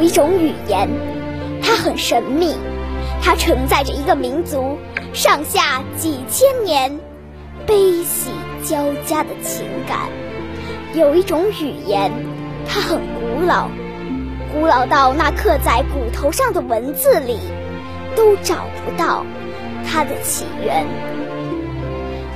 [0.00, 0.88] 有一种语言，
[1.62, 2.54] 它很神秘，
[3.22, 4.78] 它承载着一个民族
[5.12, 6.98] 上下几千年
[7.66, 8.30] 悲喜
[8.64, 10.08] 交加的情感。
[10.94, 12.10] 有一种语言，
[12.66, 13.68] 它很古老，
[14.50, 17.38] 古老到那刻在骨头上的文字里
[18.16, 18.54] 都找
[18.86, 19.26] 不到
[19.86, 20.86] 它的起源。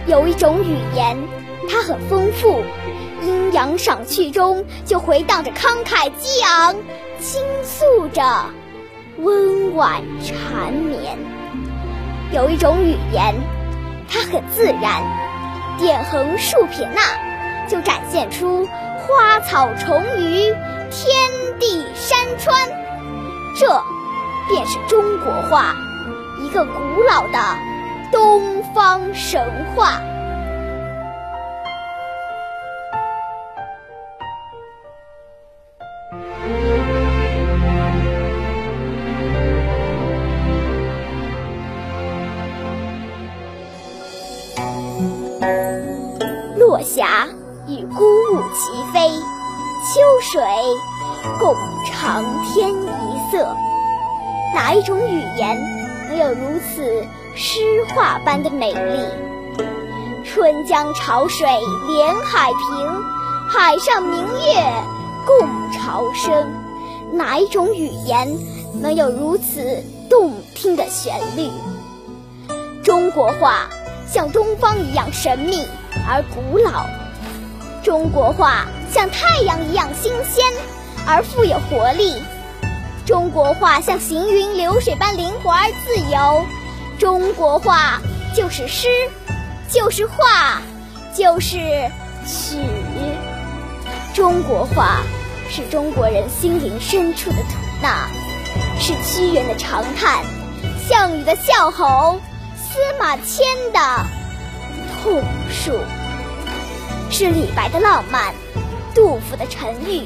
[0.06, 1.16] 有一种语言，
[1.70, 2.62] 它很丰富。
[3.22, 6.76] 阴阳赏去中，就回荡着慷慨激昂，
[7.20, 8.22] 倾诉着
[9.18, 11.18] 温婉缠绵。
[12.32, 13.34] 有一种语言，
[14.08, 15.02] 它很自然，
[15.78, 17.00] 点横竖撇捺，
[17.68, 18.66] 就展现出
[18.98, 20.52] 花草虫鱼、
[20.90, 22.68] 天地山川。
[23.56, 23.82] 这
[24.48, 25.76] 便是中国话，
[26.42, 27.38] 一个古老的
[28.10, 30.00] 东方神话。
[47.66, 50.42] 与孤鹜齐飞，秋水
[51.38, 53.56] 共长天一色。
[54.54, 55.58] 哪一种语言
[56.08, 59.00] 能有如此诗画般的美丽？
[60.24, 61.48] 春江潮水
[61.86, 63.02] 连海平，
[63.48, 64.62] 海上明月
[65.26, 66.52] 共潮生。
[67.12, 68.36] 哪一种语言
[68.82, 71.50] 能有如此动听的旋律？
[72.82, 73.68] 中国话。
[74.06, 75.66] 像东方一样神秘
[76.06, 76.84] 而古老，
[77.84, 80.42] 中国话像太阳一样新鲜
[81.06, 82.14] 而富有活力，
[83.04, 86.46] 中国话像行云流水般灵活而自由，
[86.98, 88.00] 中国话
[88.34, 88.88] 就是诗，
[89.68, 90.62] 就是画，
[91.14, 91.58] 就是
[92.26, 92.56] 曲。
[94.14, 95.02] 中国话
[95.50, 98.08] 是中国人心灵深处的吐纳，
[98.80, 100.24] 是屈原的长叹，
[100.88, 102.18] 项羽的笑吼。
[102.56, 103.78] 司马迁的
[105.02, 105.78] 痛述，
[107.10, 108.34] 是李白的浪漫，
[108.94, 110.04] 杜甫的沉郁，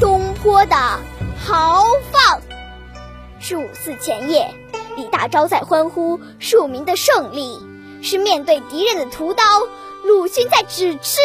[0.00, 0.76] 东坡的
[1.44, 2.40] 豪放，
[3.40, 4.54] 是五四前夜
[4.96, 7.58] 李大钊在欢呼庶民的胜利，
[8.00, 9.42] 是面对敌人的屠刀
[10.04, 11.18] 鲁迅在指斥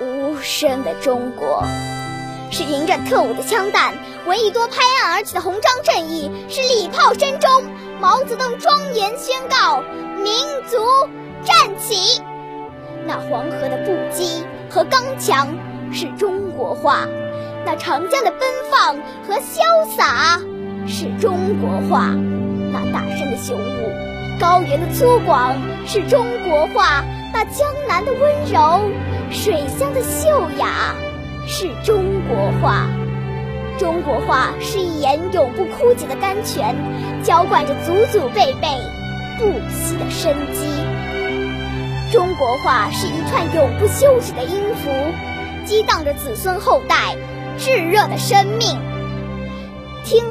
[0.00, 1.62] 无声的中国，
[2.50, 3.94] 是迎着特务的枪弹
[4.26, 7.50] 闻一多拍案而起的红章正义，是礼炮声中。
[8.00, 9.82] 毛泽东庄严宣告
[10.24, 10.34] ：“民
[10.66, 10.78] 族
[11.44, 12.22] 站起！”
[13.10, 15.48] 那黄河的不羁和刚强
[15.92, 17.08] 是中国话，
[17.66, 18.94] 那长江的奔放
[19.26, 20.40] 和潇洒
[20.86, 22.14] 是中国话，
[22.72, 23.90] 那大山的雄武、
[24.38, 25.56] 高原的粗犷
[25.86, 28.88] 是中国话，那江南的温柔、
[29.32, 30.94] 水乡的秀雅
[31.48, 32.86] 是中国话。
[33.76, 36.76] 中国话是一眼永不枯竭的甘泉，
[37.24, 38.68] 浇灌着祖祖辈辈
[39.36, 40.99] 不息的生机。
[42.12, 44.90] 中国话是一串永不休止的音符，
[45.64, 47.16] 激荡着子孙后代
[47.56, 48.76] 炙热的生命。
[50.04, 50.24] 听，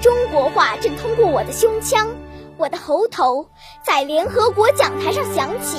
[0.00, 2.08] 中国话正通过我的胸腔、
[2.56, 3.50] 我的喉头，
[3.82, 5.76] 在联合国讲台上响起。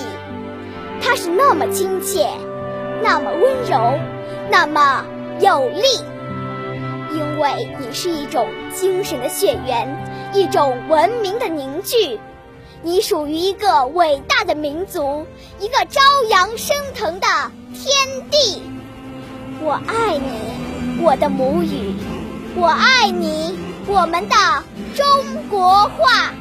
[1.02, 2.30] 它是那么亲切，
[3.02, 4.00] 那么温柔，
[4.52, 5.04] 那么
[5.40, 5.82] 有力。
[7.14, 12.20] 因为你是一种精神的血缘，一种文明的凝聚，
[12.84, 15.26] 你属于一个伟大的民族，
[15.60, 17.28] 一个朝阳升腾的
[17.74, 18.62] 天地。
[19.64, 21.94] 我爱你，我的母语；
[22.56, 24.36] 我爱你，我们的
[24.96, 25.06] 中
[25.48, 26.34] 国话。